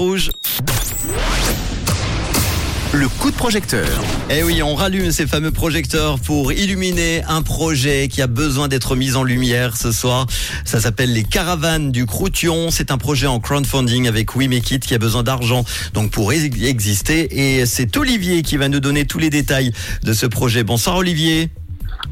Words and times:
Rouge. 0.00 0.30
Le 2.92 3.08
coup 3.08 3.32
de 3.32 3.36
projecteur. 3.36 3.88
Eh 4.30 4.44
oui, 4.44 4.62
on 4.62 4.76
rallume 4.76 5.10
ces 5.10 5.26
fameux 5.26 5.50
projecteurs 5.50 6.20
pour 6.20 6.52
illuminer 6.52 7.24
un 7.26 7.42
projet 7.42 8.06
qui 8.06 8.22
a 8.22 8.28
besoin 8.28 8.68
d'être 8.68 8.94
mis 8.94 9.16
en 9.16 9.24
lumière 9.24 9.76
ce 9.76 9.90
soir. 9.90 10.28
Ça 10.64 10.80
s'appelle 10.80 11.12
les 11.12 11.24
caravanes 11.24 11.90
du 11.90 12.06
Croution. 12.06 12.70
C'est 12.70 12.92
un 12.92 12.96
projet 12.96 13.26
en 13.26 13.40
crowdfunding 13.40 14.06
avec 14.06 14.36
We 14.36 14.48
Make 14.48 14.70
It 14.70 14.86
qui 14.86 14.94
a 14.94 14.98
besoin 14.98 15.24
d'argent 15.24 15.64
donc 15.94 16.12
pour 16.12 16.32
exister. 16.32 17.58
Et 17.58 17.66
c'est 17.66 17.96
Olivier 17.96 18.42
qui 18.42 18.56
va 18.56 18.68
nous 18.68 18.78
donner 18.78 19.04
tous 19.04 19.18
les 19.18 19.30
détails 19.30 19.72
de 20.04 20.12
ce 20.12 20.26
projet. 20.26 20.62
Bonsoir 20.62 20.94
Olivier. 20.94 21.50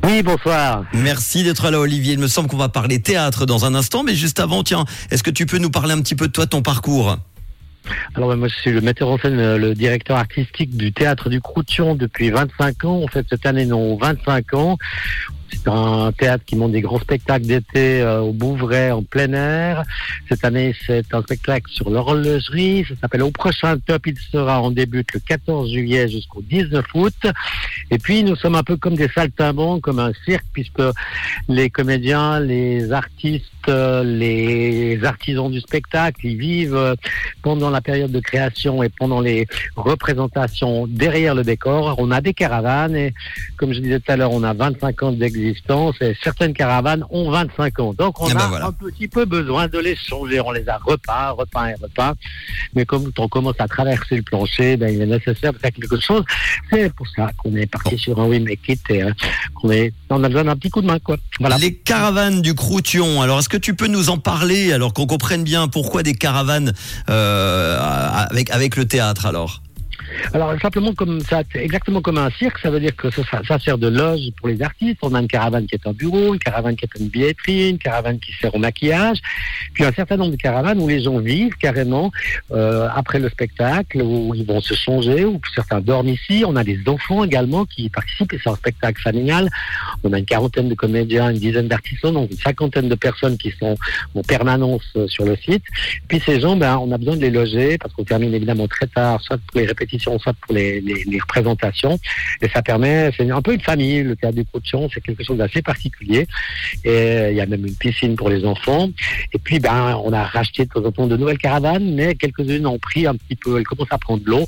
Oui, 0.02 0.24
bonsoir. 0.24 0.82
Merci 0.92 1.44
d'être 1.44 1.70
là, 1.70 1.78
Olivier. 1.78 2.14
Il 2.14 2.18
me 2.18 2.26
semble 2.26 2.48
qu'on 2.48 2.56
va 2.56 2.68
parler 2.68 3.00
théâtre 3.00 3.46
dans 3.46 3.64
un 3.64 3.76
instant, 3.76 4.02
mais 4.02 4.16
juste 4.16 4.40
avant, 4.40 4.64
tiens, 4.64 4.86
est-ce 5.12 5.22
que 5.22 5.30
tu 5.30 5.46
peux 5.46 5.58
nous 5.58 5.70
parler 5.70 5.92
un 5.92 6.00
petit 6.00 6.16
peu 6.16 6.26
de 6.26 6.32
toi, 6.32 6.48
ton 6.48 6.62
parcours? 6.62 7.16
Alors 8.14 8.36
moi 8.36 8.48
je 8.48 8.54
suis 8.54 8.70
le 8.70 8.80
metteur 8.80 9.08
en 9.08 9.18
scène, 9.18 9.56
le 9.56 9.74
directeur 9.74 10.16
artistique 10.16 10.76
du 10.76 10.92
théâtre 10.92 11.28
du 11.28 11.40
Croution 11.40 11.94
depuis 11.94 12.30
25 12.30 12.84
ans. 12.84 13.02
En 13.02 13.08
fait 13.08 13.26
cette 13.28 13.46
année 13.46 13.66
non 13.66 13.96
25 13.96 14.54
ans. 14.54 14.78
C'est 15.52 15.68
un 15.68 16.12
théâtre 16.12 16.44
qui 16.44 16.56
monte 16.56 16.72
des 16.72 16.80
gros 16.80 16.98
spectacles 16.98 17.46
d'été 17.46 18.00
euh, 18.00 18.20
au 18.20 18.32
Bouvray 18.32 18.90
en 18.90 19.02
plein 19.02 19.32
air. 19.32 19.82
Cette 20.28 20.44
année, 20.44 20.74
c'est 20.86 21.14
un 21.14 21.22
spectacle 21.22 21.70
sur 21.70 21.90
l'horlogerie. 21.90 22.84
Ça 22.88 22.94
s'appelle 23.00 23.22
Au 23.22 23.30
prochain 23.30 23.78
top. 23.78 24.06
Il 24.06 24.18
sera 24.18 24.60
en 24.60 24.70
début 24.70 25.04
le 25.12 25.20
14 25.20 25.72
juillet 25.72 26.08
jusqu'au 26.08 26.42
19 26.42 26.84
août. 26.94 27.14
Et 27.90 27.98
puis, 27.98 28.22
nous 28.24 28.36
sommes 28.36 28.54
un 28.54 28.62
peu 28.62 28.76
comme 28.76 28.94
des 28.94 29.08
saltimbanques, 29.08 29.82
comme 29.82 29.98
un 29.98 30.12
cirque, 30.24 30.46
puisque 30.52 30.82
les 31.48 31.70
comédiens, 31.70 32.40
les 32.40 32.92
artistes, 32.92 33.44
les 33.68 35.04
artisans 35.04 35.50
du 35.50 35.60
spectacle, 35.60 36.26
ils 36.26 36.36
vivent 36.36 36.96
pendant 37.42 37.70
la 37.70 37.80
période 37.80 38.12
de 38.12 38.20
création 38.20 38.82
et 38.82 38.88
pendant 38.88 39.20
les 39.20 39.46
représentations 39.76 40.86
derrière 40.86 41.34
le 41.34 41.42
décor. 41.42 41.96
On 41.98 42.10
a 42.10 42.20
des 42.20 42.34
caravanes 42.34 42.96
et, 42.96 43.14
comme 43.56 43.72
je 43.72 43.80
disais 43.80 44.00
tout 44.00 44.12
à 44.12 44.16
l'heure, 44.16 44.32
on 44.32 44.42
a 44.42 44.52
25 44.52 45.02
ans 45.02 45.12
d'existence 45.12 45.96
et 46.00 46.16
certaines 46.22 46.52
caravanes 46.52 47.04
ont 47.10 47.30
25 47.30 47.80
ans. 47.80 47.94
Donc 47.94 48.20
on 48.20 48.28
eh 48.28 48.34
ben 48.34 48.40
a 48.40 48.66
un 48.66 48.72
petit 48.72 49.08
peu 49.08 49.24
besoin 49.24 49.68
de 49.68 49.78
les 49.78 49.96
changer. 49.96 50.40
On 50.40 50.50
les 50.50 50.68
a 50.68 50.78
repeints, 50.78 51.30
repeints 51.30 51.68
et 51.68 51.74
repeints. 51.80 52.14
Mais 52.74 52.84
comme 52.84 53.10
on 53.18 53.28
commence 53.28 53.56
à 53.58 53.68
traverser 53.68 54.16
le 54.16 54.22
plancher, 54.22 54.76
ben, 54.76 54.92
il 54.92 55.00
est 55.00 55.06
nécessaire 55.06 55.52
de 55.52 55.58
faire 55.58 55.72
quelque 55.72 56.00
chose. 56.00 56.24
C'est 56.70 56.92
pour 56.94 57.08
ça 57.08 57.30
qu'on 57.38 57.54
est 57.56 57.66
parti 57.78 57.98
sur 57.98 58.20
un 58.20 58.26
We 58.26 58.40
Make 58.40 58.68
It 58.68 58.80
et 58.90 59.02
euh, 59.02 59.12
qu'on 59.54 59.70
est, 59.70 59.92
on 60.10 60.22
a 60.22 60.28
besoin 60.28 60.44
d'un 60.44 60.56
petit 60.56 60.70
coup 60.70 60.82
de 60.82 60.86
main. 60.86 60.98
Quoi. 60.98 61.16
Voilà. 61.40 61.58
Les 61.58 61.74
caravanes 61.74 62.42
du 62.42 62.54
Croution. 62.54 63.22
Alors 63.22 63.38
est-ce 63.38 63.48
que 63.48 63.56
tu 63.56 63.74
peux 63.74 63.88
nous 63.88 64.10
en 64.10 64.18
parler 64.18 64.72
alors 64.72 64.92
qu'on 64.92 65.06
comprenne 65.06 65.44
bien 65.44 65.68
pourquoi 65.68 66.02
des 66.02 66.14
caravanes 66.14 66.72
euh, 67.10 67.78
avec, 68.30 68.50
avec 68.50 68.76
le 68.76 68.86
théâtre 68.86 69.26
alors? 69.26 69.62
Alors 70.32 70.54
simplement 70.60 70.94
comme 70.94 71.20
ça, 71.20 71.42
exactement 71.54 72.00
comme 72.00 72.18
un 72.18 72.30
cirque, 72.30 72.58
ça 72.58 72.70
veut 72.70 72.80
dire 72.80 72.94
que 72.94 73.08
ça, 73.10 73.58
sert 73.58 73.78
de 73.78 73.88
loge 73.88 74.20
pour 74.38 74.48
les 74.48 74.62
artistes. 74.62 74.98
On 75.02 75.14
a 75.14 75.20
une 75.20 75.28
caravane 75.28 75.66
qui 75.66 75.74
est 75.74 75.86
un 75.86 75.92
bureau, 75.92 76.34
une 76.34 76.38
caravane 76.38 76.76
qui 76.76 76.84
est 76.84 77.00
une 77.00 77.08
billetterie, 77.08 77.70
une 77.70 77.78
caravane 77.78 78.18
qui 78.18 78.32
sert 78.40 78.54
au 78.54 78.58
maquillage, 78.58 79.18
puis 79.74 79.84
un 79.84 79.92
certain 79.92 80.16
nombre 80.16 80.32
de 80.32 80.36
caravanes 80.36 80.80
où 80.80 80.88
les 80.88 81.02
gens 81.02 81.18
vivent 81.18 81.56
carrément 81.56 82.10
euh, 82.52 82.88
après 82.94 83.18
le 83.18 83.28
spectacle, 83.28 84.02
où 84.02 84.34
ils 84.34 84.46
vont 84.46 84.60
se 84.60 84.74
changer, 84.74 85.24
où 85.24 85.40
certains 85.54 85.80
dorment 85.80 86.08
ici. 86.08 86.44
On 86.46 86.56
a 86.56 86.64
des 86.64 86.78
enfants 86.86 87.24
également 87.24 87.64
qui 87.64 87.88
participent 87.88 88.32
et 88.32 88.40
c'est 88.42 88.50
un 88.50 88.56
spectacle 88.56 89.00
familial. 89.00 89.48
On 90.04 90.12
a 90.12 90.18
une 90.18 90.26
quarantaine 90.26 90.68
de 90.68 90.74
comédiens, 90.74 91.30
une 91.30 91.38
dizaine 91.38 91.68
d'artistes, 91.68 92.06
donc 92.06 92.30
une 92.30 92.38
cinquantaine 92.38 92.88
de 92.88 92.94
personnes 92.94 93.36
qui 93.38 93.52
sont 93.58 93.76
en 94.14 94.22
permanence 94.22 94.84
sur 95.06 95.24
le 95.24 95.36
site. 95.36 95.62
Puis 96.08 96.22
ces 96.24 96.40
gens, 96.40 96.56
ben, 96.56 96.78
on 96.78 96.92
a 96.92 96.98
besoin 96.98 97.16
de 97.16 97.22
les 97.22 97.30
loger 97.30 97.78
parce 97.78 97.92
qu'on 97.94 98.04
termine 98.04 98.34
évidemment 98.34 98.68
très 98.68 98.86
tard, 98.86 99.20
soit 99.22 99.38
pour 99.38 99.60
les 99.60 99.66
répétitions 99.66 99.95
soit 99.98 100.34
pour 100.40 100.54
les, 100.54 100.82
représentations. 101.20 101.98
Et 102.42 102.48
ça 102.48 102.62
permet, 102.62 103.10
c'est 103.16 103.30
un 103.30 103.42
peu 103.42 103.54
une 103.54 103.60
famille, 103.60 104.02
le 104.02 104.16
théâtre 104.16 104.36
du 104.36 104.44
Croution, 104.44 104.88
c'est 104.92 105.00
quelque 105.00 105.24
chose 105.24 105.38
d'assez 105.38 105.62
particulier. 105.62 106.26
Et 106.84 107.28
il 107.30 107.36
y 107.36 107.40
a 107.40 107.46
même 107.46 107.66
une 107.66 107.74
piscine 107.74 108.16
pour 108.16 108.28
les 108.28 108.44
enfants. 108.44 108.88
Et 109.32 109.38
puis, 109.38 109.58
ben, 109.58 110.00
on 110.04 110.12
a 110.12 110.24
racheté 110.24 110.64
de 110.64 110.70
temps 110.70 110.84
en 110.84 110.92
temps 110.92 111.06
de 111.06 111.16
nouvelles 111.16 111.38
caravanes, 111.38 111.94
mais 111.94 112.14
quelques-unes 112.14 112.66
ont 112.66 112.78
pris 112.78 113.06
un 113.06 113.14
petit 113.14 113.36
peu, 113.36 113.58
elles 113.58 113.64
commencent 113.64 113.88
à 113.90 113.98
prendre 113.98 114.22
de 114.24 114.30
l'eau. 114.30 114.46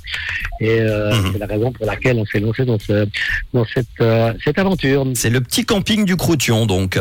Et 0.60 0.80
euh, 0.80 1.14
mhm. 1.14 1.32
c'est 1.32 1.38
la 1.38 1.46
raison 1.46 1.72
pour 1.72 1.86
laquelle 1.86 2.18
on 2.18 2.26
s'est 2.26 2.40
lancé 2.40 2.64
dans, 2.64 2.78
ce, 2.78 3.06
dans 3.52 3.64
cette, 3.64 3.86
euh, 4.00 4.32
cette 4.44 4.58
aventure. 4.58 5.06
C'est 5.14 5.30
le 5.30 5.40
petit 5.40 5.64
camping 5.64 6.04
du 6.04 6.16
Croution, 6.16 6.66
donc. 6.66 6.98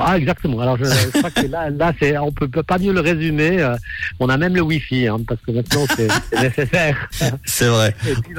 Ah, 0.00 0.16
exactement. 0.16 0.60
Alors, 0.60 0.76
je, 0.76 0.84
crois 1.18 1.30
que 1.30 1.46
là, 1.46 1.70
là 1.70 1.92
c'est, 1.98 2.16
on 2.18 2.32
peut, 2.32 2.48
peut 2.48 2.62
pas 2.62 2.78
mieux 2.78 2.92
le 2.92 3.00
résumer. 3.00 3.60
Euh, 3.60 3.76
on 4.20 4.28
a 4.28 4.36
même 4.36 4.54
le 4.54 4.62
Wi-Fi, 4.62 5.08
hein, 5.08 5.18
parce 5.26 5.40
que 5.42 5.52
maintenant, 5.52 5.84
c'est, 5.96 6.08
nécessaire. 6.40 7.08
C'est 7.44 7.68
vrai. 7.68 7.94
Et 8.06 8.14
puis, 8.14 8.34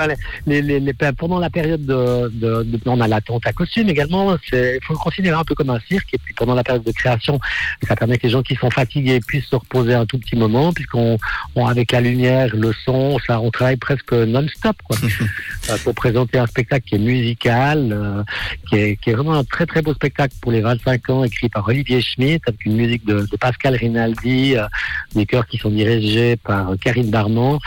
les, 0.45 0.61
les, 0.61 0.79
les, 0.79 0.93
pendant 0.93 1.39
la 1.39 1.49
période 1.49 1.85
de, 1.85 2.29
de, 2.33 2.63
de, 2.63 2.79
on 2.85 3.01
a 3.01 3.07
la 3.07 3.21
tente 3.21 3.45
à 3.45 3.53
costume 3.53 3.89
également. 3.89 4.35
Il 4.51 4.79
faut 4.83 4.93
le 4.93 4.99
considérer 4.99 5.37
un 5.37 5.43
peu 5.43 5.55
comme 5.55 5.69
un 5.69 5.79
cirque. 5.87 6.13
Et 6.13 6.17
puis, 6.17 6.33
pendant 6.33 6.55
la 6.55 6.63
période 6.63 6.83
de 6.83 6.91
création, 6.91 7.39
ça 7.87 7.95
permet 7.95 8.17
que 8.17 8.27
les 8.27 8.33
gens 8.33 8.43
qui 8.43 8.55
sont 8.55 8.69
fatigués 8.69 9.19
puissent 9.19 9.45
se 9.45 9.55
reposer 9.55 9.93
un 9.93 10.05
tout 10.05 10.17
petit 10.17 10.35
moment, 10.35 10.73
puisqu'on, 10.73 11.17
on, 11.55 11.67
avec 11.67 11.91
la 11.91 12.01
lumière, 12.01 12.55
le 12.55 12.73
son, 12.85 13.17
ça, 13.25 13.39
on 13.39 13.51
travaille 13.51 13.77
presque 13.77 14.13
non-stop, 14.13 14.75
quoi. 14.83 14.97
Euh, 15.69 15.77
pour 15.83 15.93
présenter 15.93 16.39
un 16.39 16.47
spectacle 16.47 16.87
qui 16.87 16.95
est 16.95 16.99
musical, 16.99 17.89
euh, 17.91 18.23
qui, 18.67 18.75
est, 18.75 18.95
qui 18.95 19.11
est 19.11 19.13
vraiment 19.13 19.33
un 19.33 19.43
très, 19.43 19.65
très 19.65 19.81
beau 19.81 19.93
spectacle 19.93 20.33
pour 20.41 20.51
les 20.51 20.61
25 20.61 21.09
ans 21.09 21.23
écrit 21.29 21.49
par 21.49 21.67
Olivier 21.67 22.01
Schmitt, 22.01 22.41
avec 22.47 22.65
une 22.65 22.75
musique 22.75 23.05
de, 23.05 23.25
Pascal 23.39 23.75
Rinaldi, 23.75 24.57
euh, 24.57 24.65
des 25.15 25.25
chœurs 25.25 25.47
qui 25.47 25.57
sont 25.57 25.69
dirigés 25.69 26.35
par 26.35 26.73
Karine 26.81 27.09
Darmon. 27.09 27.59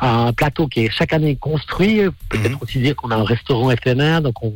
Un 0.00 0.32
plateau 0.32 0.68
qui 0.68 0.84
est 0.84 0.90
chaque 0.90 1.12
année 1.12 1.36
construit. 1.36 2.02
Peut-être 2.28 2.50
mhm. 2.50 2.58
aussi 2.62 2.78
dire 2.78 2.94
qu'on 2.94 3.10
a 3.10 3.16
un 3.16 3.24
restaurant 3.24 3.70
éphémère, 3.70 4.22
donc 4.22 4.42
on, 4.42 4.52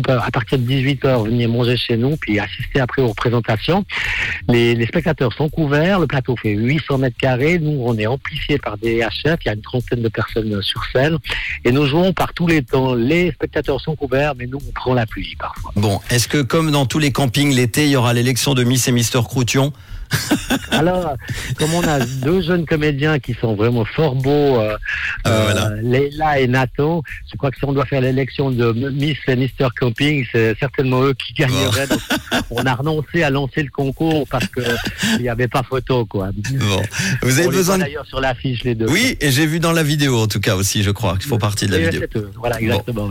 peut 0.00 0.12
à 0.12 0.30
partir 0.30 0.58
de 0.58 0.64
18h 0.64 1.24
venir 1.24 1.48
manger 1.48 1.76
chez 1.76 1.96
nous, 1.96 2.16
puis 2.16 2.38
assister 2.38 2.78
après 2.80 3.02
aux 3.02 3.08
représentations. 3.08 3.84
Les, 4.48 4.86
spectateurs 4.86 5.32
sont 5.32 5.48
couverts, 5.48 5.98
le 5.98 6.06
plateau 6.06 6.36
fait 6.36 6.52
800 6.52 6.98
mètres 6.98 7.16
carrés, 7.16 7.58
nous 7.58 7.82
on 7.84 7.98
est 7.98 8.06
amplifié 8.06 8.58
par 8.58 8.78
des 8.78 9.00
HF, 9.00 9.38
il 9.44 9.46
y 9.46 9.48
a 9.48 9.54
une 9.54 9.60
trentaine 9.60 10.02
de 10.02 10.08
personnes 10.08 10.62
sur 10.62 10.84
scène, 10.92 11.18
et 11.64 11.72
nous 11.72 11.86
jouons 11.86 12.12
par 12.12 12.32
tous 12.32 12.46
les 12.46 12.62
temps. 12.62 12.94
Les 12.94 13.32
spectateurs 13.32 13.80
sont 13.80 13.96
couverts, 13.96 14.34
mais 14.36 14.46
nous 14.46 14.58
on 14.68 14.72
prend 14.72 14.94
la 14.94 15.06
pluie 15.06 15.34
parfois. 15.38 15.72
Bon, 15.74 16.00
est-ce 16.10 16.28
que 16.28 16.42
comme 16.42 16.70
dans 16.70 16.86
tous 16.86 17.00
les 17.00 17.10
campings, 17.10 17.54
les 17.54 17.63
il 17.76 17.88
y 17.88 17.96
aura 17.96 18.12
l'élection 18.12 18.54
de 18.54 18.64
Miss 18.64 18.88
et 18.88 18.92
Mister 18.92 19.20
Croution. 19.24 19.72
Alors, 20.70 21.16
comme 21.58 21.74
on 21.74 21.82
a 21.82 22.00
deux 22.00 22.42
jeunes 22.42 22.66
comédiens 22.66 23.18
qui 23.18 23.34
sont 23.34 23.54
vraiment 23.54 23.84
fort 23.84 24.14
beaux, 24.14 24.60
euh, 24.60 24.76
ah, 25.24 25.30
euh 25.30 25.80
Leila 25.82 26.40
et 26.40 26.46
Nathan, 26.46 27.02
je 27.30 27.36
crois 27.36 27.50
que 27.50 27.58
si 27.58 27.64
on 27.64 27.72
doit 27.72 27.86
faire 27.86 28.00
l'élection 28.00 28.50
de 28.50 28.72
Miss 28.90 29.18
et 29.26 29.36
Mister 29.36 29.68
Camping, 29.78 30.24
c'est 30.32 30.56
certainement 30.58 31.02
eux 31.02 31.14
qui 31.14 31.34
gagneraient. 31.34 31.88
on 32.50 32.64
a 32.64 32.74
renoncé 32.74 33.22
à 33.22 33.30
lancer 33.30 33.62
le 33.62 33.70
concours 33.70 34.26
parce 34.28 34.46
qu'il 34.46 35.22
n'y 35.22 35.28
avait 35.28 35.48
pas 35.48 35.62
photo. 35.62 36.04
Quoi. 36.04 36.30
Bon. 36.34 36.82
Vous 37.22 37.38
avez 37.38 37.48
besoin 37.48 37.78
d'ailleurs 37.78 38.06
sur 38.06 38.20
l'affiche 38.20 38.64
les 38.64 38.74
deux. 38.74 38.86
Oui, 38.88 39.16
et 39.20 39.30
j'ai 39.30 39.46
vu 39.46 39.60
dans 39.60 39.72
la 39.72 39.82
vidéo 39.82 40.18
en 40.18 40.26
tout 40.26 40.40
cas 40.40 40.56
aussi, 40.56 40.82
je 40.82 40.90
crois, 40.90 41.16
qu'il 41.16 41.28
faut 41.28 41.38
partie 41.38 41.66
de 41.66 41.72
la 41.72 41.78
vidéo. 41.78 42.02
Voilà, 42.36 42.60
exactement. 42.60 43.10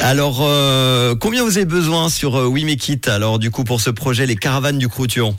Alors, 0.00 0.40
euh, 0.42 1.14
combien 1.14 1.44
vous 1.44 1.56
avez 1.56 1.66
besoin 1.66 2.08
sur 2.08 2.34
We 2.34 2.64
alors 3.06 3.38
du 3.38 3.50
coup 3.50 3.64
pour 3.64 3.80
ce 3.80 3.90
projet 3.90 4.26
Les 4.26 4.36
Caravanes 4.36 4.78
du 4.78 4.88
Croution 4.88 5.36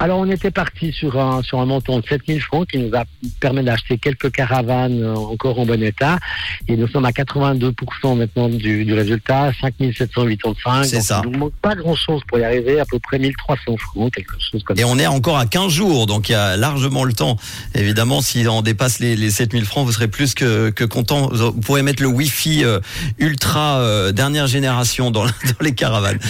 alors, 0.00 0.20
on 0.20 0.30
était 0.30 0.52
parti 0.52 0.92
sur 0.92 1.18
un, 1.18 1.42
sur 1.42 1.58
un 1.58 1.66
montant 1.66 1.98
de 1.98 2.06
7000 2.06 2.40
francs 2.40 2.68
qui 2.68 2.78
nous 2.78 2.94
a 2.94 3.04
permis 3.40 3.64
d'acheter 3.64 3.98
quelques 3.98 4.30
caravanes 4.30 5.02
euh, 5.02 5.14
encore 5.16 5.58
en 5.58 5.66
bon 5.66 5.82
état. 5.82 6.20
Et 6.68 6.76
nous 6.76 6.86
sommes 6.86 7.04
à 7.04 7.10
82% 7.10 8.16
maintenant 8.16 8.48
du, 8.48 8.84
du 8.84 8.94
résultat, 8.94 9.50
5785. 9.60 10.84
C'est 10.84 11.00
ça. 11.00 11.22
Il 11.24 11.32
nous 11.32 11.38
manque 11.38 11.54
pas 11.60 11.74
grand 11.74 11.96
chose 11.96 12.22
pour 12.28 12.38
y 12.38 12.44
arriver, 12.44 12.78
à 12.78 12.84
peu 12.84 13.00
près 13.00 13.18
1300 13.18 13.76
francs, 13.76 14.14
quelque 14.14 14.34
chose 14.38 14.62
comme 14.62 14.76
et 14.76 14.82
ça. 14.82 14.86
Et 14.86 14.90
on 14.90 14.98
est 15.00 15.08
encore 15.08 15.36
à 15.36 15.46
15 15.46 15.72
jours, 15.72 16.06
donc 16.06 16.28
il 16.28 16.32
y 16.32 16.36
a 16.36 16.56
largement 16.56 17.02
le 17.02 17.12
temps. 17.12 17.36
Évidemment, 17.74 18.20
si 18.20 18.46
on 18.46 18.62
dépasse 18.62 19.00
les, 19.00 19.16
les 19.16 19.30
7000 19.30 19.64
francs, 19.64 19.84
vous 19.84 19.92
serez 19.92 20.08
plus 20.08 20.34
que, 20.34 20.70
que 20.70 20.84
content. 20.84 21.28
Vous 21.32 21.60
pourrez 21.60 21.82
mettre 21.82 22.04
le 22.04 22.08
Wi-Fi 22.08 22.64
euh, 22.64 22.78
ultra 23.18 23.80
euh, 23.80 24.12
dernière 24.12 24.46
génération 24.46 25.10
dans, 25.10 25.24
dans 25.26 25.32
les 25.60 25.74
caravanes. 25.74 26.20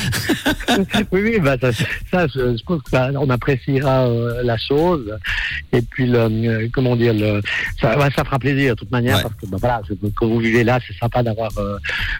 oui, 1.12 1.20
oui, 1.22 1.38
bah, 1.38 1.56
ça, 1.60 1.70
ça 2.10 2.26
je, 2.28 2.56
je 2.56 2.62
pense 2.64 2.80
qu'on 2.90 3.28
apprécie 3.28 3.57
euh, 3.68 4.42
la 4.42 4.56
chose. 4.56 5.16
Et 5.72 5.82
puis, 5.82 6.06
le, 6.06 6.18
euh, 6.18 6.68
comment 6.72 6.96
dire, 6.96 7.14
le, 7.14 7.40
ça, 7.80 7.96
ça 8.14 8.24
fera 8.24 8.38
plaisir 8.38 8.74
de 8.74 8.78
toute 8.78 8.90
manière 8.90 9.22
parce 9.22 9.34
que 9.34 9.46
ben, 9.46 9.58
voilà, 9.58 9.82
quand 10.16 10.26
vous 10.26 10.38
vivez 10.38 10.64
là, 10.64 10.78
c'est 10.86 10.96
sympa 10.98 11.22
d'avoir 11.22 11.50
euh, 11.58 11.78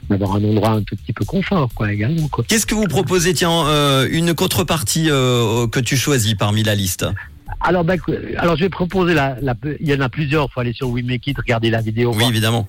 d'avoir 0.08 0.36
un 0.36 0.44
endroit 0.44 0.70
un 0.70 0.82
tout 0.82 0.96
petit 0.96 1.12
peu 1.12 1.24
confort, 1.24 1.68
quoi, 1.74 1.92
également. 1.92 2.28
Qu'est-ce 2.46 2.66
que 2.66 2.74
vous 2.74 2.86
proposez, 2.86 3.34
tiens, 3.34 4.06
une 4.10 4.34
contrepartie 4.34 5.06
que 5.06 5.80
tu 5.80 5.96
choisis 5.96 6.34
parmi 6.34 6.62
la 6.62 6.74
liste? 6.74 7.06
Alors, 7.60 7.84
ben, 7.84 7.98
alors 8.36 8.56
je 8.56 8.62
vais 8.62 8.68
proposer 8.68 9.14
la, 9.14 9.36
la, 9.40 9.54
il 9.80 9.88
y 9.88 9.94
en 9.94 10.00
a 10.00 10.08
plusieurs. 10.08 10.46
Il 10.46 10.52
faut 10.52 10.60
aller 10.60 10.72
sur 10.72 10.88
We 10.90 11.04
Make 11.04 11.26
It, 11.26 11.38
regarder 11.38 11.70
la 11.70 11.80
vidéo. 11.80 12.12
Oui, 12.14 12.24
évidemment. 12.28 12.68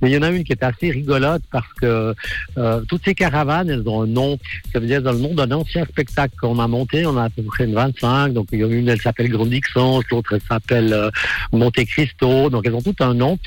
Mais 0.00 0.10
il 0.10 0.14
y 0.14 0.18
en 0.18 0.22
a 0.22 0.30
une 0.30 0.44
qui 0.44 0.52
est 0.52 0.62
assez 0.62 0.90
rigolote 0.90 1.42
parce 1.50 1.72
que 1.80 2.14
euh, 2.58 2.80
toutes 2.88 3.04
ces 3.04 3.14
caravanes, 3.14 3.70
elles 3.70 3.88
ont 3.88 4.02
un 4.02 4.06
nom. 4.06 4.38
Ça 4.72 4.80
veut 4.80 4.86
dire 4.86 5.02
dans 5.02 5.12
le 5.12 5.18
nom 5.18 5.34
d'un 5.34 5.50
ancien 5.52 5.84
spectacle 5.86 6.34
qu'on 6.40 6.58
a 6.58 6.68
monté. 6.68 7.06
On 7.06 7.16
a 7.16 7.24
à 7.24 7.30
peu 7.30 7.42
près 7.42 7.64
une 7.64 7.74
25. 7.74 8.32
Donc, 8.32 8.48
il 8.52 8.60
y 8.60 8.64
en 8.64 8.70
a 8.70 8.72
une, 8.72 8.88
elle 8.88 9.00
s'appelle 9.00 9.28
Grand 9.28 9.46
Dixon, 9.46 10.02
l'autre, 10.10 10.34
elle 10.34 10.42
s'appelle 10.48 10.92
euh, 10.92 11.10
Monte 11.52 11.84
Cristo. 11.86 12.50
Donc, 12.50 12.66
elles 12.66 12.74
ont 12.74 12.82
tout 12.82 12.96
un 13.00 13.14
nom. 13.14 13.38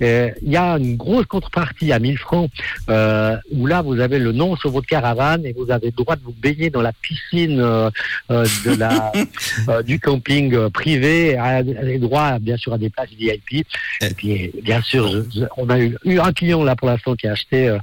Et 0.00 0.30
il 0.42 0.50
y 0.50 0.56
a 0.56 0.78
une 0.78 0.96
grosse 0.96 1.26
contrepartie 1.26 1.92
à 1.92 1.98
1000 1.98 2.18
francs 2.18 2.50
euh, 2.88 3.36
où 3.50 3.66
là, 3.66 3.82
vous 3.82 4.00
avez 4.00 4.18
le 4.18 4.32
nom 4.32 4.56
sur 4.56 4.70
votre 4.70 4.86
caravane 4.86 5.44
et 5.44 5.52
vous 5.52 5.70
avez 5.70 5.86
le 5.86 5.92
droit 5.92 6.16
de 6.16 6.22
vous 6.22 6.34
baigner 6.40 6.70
dans 6.70 6.82
la 6.82 6.92
piscine 6.92 7.60
euh, 7.60 7.90
euh 8.30 8.46
de 8.64 8.74
la, 8.74 9.12
euh, 9.68 9.82
du 9.82 9.98
camping 9.98 10.21
euh, 10.30 10.70
privé, 10.70 11.36
à, 11.36 11.62
des 11.62 11.98
droits 11.98 12.38
bien 12.38 12.56
sûr 12.56 12.72
à 12.72 12.78
des 12.78 12.90
places 12.90 13.10
VIP. 13.10 13.66
Et 14.00 14.14
puis 14.16 14.52
bien 14.62 14.80
sûr, 14.82 15.08
je, 15.08 15.44
on 15.56 15.68
a 15.68 15.78
eu, 15.78 15.96
eu, 16.04 16.18
un 16.18 16.32
client 16.32 16.62
là 16.64 16.76
pour 16.76 16.88
l'instant 16.88 17.14
qui 17.14 17.26
a 17.26 17.32
acheté 17.32 17.76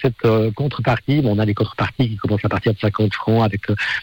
cette 0.00 0.52
contrepartie. 0.54 1.20
Bon, 1.20 1.36
on 1.36 1.38
a 1.38 1.46
des 1.46 1.54
contreparties 1.54 2.10
qui 2.10 2.16
commencent 2.16 2.44
à 2.44 2.48
partir 2.48 2.74
de 2.74 2.78
50 2.78 3.14
francs 3.14 3.44
avec 3.44 3.60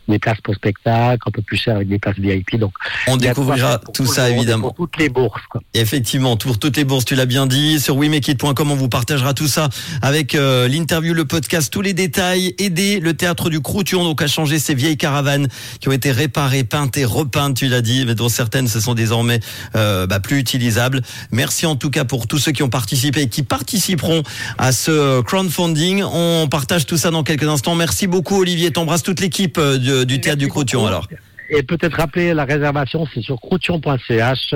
des 0.08 0.20
places 0.20 0.42
pour 0.42 0.56
spectacle, 0.56 1.22
un 1.26 1.32
peu 1.32 1.42
plus 1.42 1.58
cher 1.58 1.76
avec 1.76 1.88
des 1.88 2.00
places 2.00 2.18
VIP. 2.18 2.58
Donc 2.58 2.74
on 3.08 3.18
découvrira 3.18 3.80
tout 3.94 4.06
ça 4.06 4.30
évidemment. 4.30 4.68
Pour 4.70 4.88
toutes 4.88 4.98
les 4.98 5.10
bourses. 5.10 5.42
Quoi. 5.50 5.62
Effectivement, 5.74 6.38
pour 6.38 6.60
toutes 6.60 6.78
les 6.78 6.84
bourses, 6.84 7.06
tu 7.06 7.16
l'as 7.16 7.26
bien 7.26 7.48
dit. 7.48 7.80
Sur 7.80 7.98
wimekit.com, 7.98 8.72
on 8.72 8.76
vous 8.76 8.90
partagera 8.90 9.34
tout 9.34 9.48
ça 9.48 9.70
avec 10.02 10.34
l'interview, 10.34 11.14
le 11.14 11.26
podcast, 11.26 11.72
tous 11.72 11.82
les 11.82 11.94
détails. 11.94 12.56
Aider 12.58 13.00
le 13.00 13.14
théâtre 13.14 13.50
du 13.50 13.60
Croution 13.60 14.04
donc 14.04 14.22
à 14.22 14.28
changer 14.28 14.60
ces 14.60 14.76
vieilles 14.76 14.98
caravanes 14.98 15.48
qui 15.80 15.90
ont 15.90 15.92
été 15.92 16.12
réparées, 16.12 16.64
peintes 16.64 16.98
et 16.98 17.06
repeintes, 17.06 17.58
tu 17.58 17.68
l'as 17.68 17.79
dit, 17.82 18.06
mais 18.06 18.16
dont 18.16 18.30
certaines 18.30 18.68
se 18.68 18.80
sont 18.80 18.94
désormais 18.94 19.40
euh, 19.76 20.08
bah, 20.08 20.20
plus 20.20 20.40
utilisables. 20.40 21.02
Merci 21.32 21.66
en 21.66 21.76
tout 21.76 21.90
cas 21.90 22.06
pour 22.06 22.28
tous 22.28 22.38
ceux 22.38 22.52
qui 22.52 22.64
ont 22.64 22.70
participé 22.70 23.22
et 23.22 23.30
qui 23.30 23.44
participeront 23.44 24.24
à 24.58 24.72
ce 24.72 25.22
crowdfunding. 25.22 26.04
On 26.04 26.48
partage 26.50 26.86
tout 26.86 26.98
ça 26.98 27.12
dans 27.12 27.24
quelques 27.24 27.48
instants. 27.48 27.76
Merci 27.76 28.08
beaucoup 28.08 28.40
Olivier, 28.40 28.72
t'embrasses 28.72 29.04
toute 29.04 29.20
l'équipe 29.20 29.58
euh, 29.58 30.06
du 30.06 30.22
théâtre 30.22 30.40
du 30.40 30.48
Croution 30.48 30.86
alors 30.86 31.08
et 31.50 31.64
peut-être 31.64 31.98
rappeler 31.98 32.34
la 32.34 32.46
réservation, 32.46 33.08
c'est 33.14 33.22
sur 33.22 33.40
croution.ch. 33.42 34.54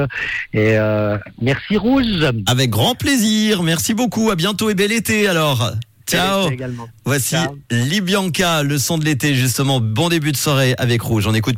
Et 0.53 0.77
euh, 0.77 1.17
merci 1.41 1.77
Rouge. 1.77 2.29
Avec 2.45 2.69
grand 2.69 2.95
plaisir. 2.95 3.63
Merci 3.63 3.93
beaucoup. 3.93 4.29
À 4.29 4.35
bientôt 4.35 4.69
et 4.69 4.75
bel 4.75 4.91
été 4.91 5.27
alors. 5.27 5.71
Ciao. 6.05 6.49
Voici 7.05 7.35
Libianca, 7.71 8.63
le 8.63 8.77
son 8.77 8.97
de 8.97 9.05
l'été 9.05 9.35
justement. 9.35 9.79
Bon 9.79 10.09
début 10.09 10.31
de 10.31 10.37
soirée 10.37 10.75
avec 10.77 11.01
Rouge. 11.01 11.25
On 11.27 11.33
écoute 11.33 11.57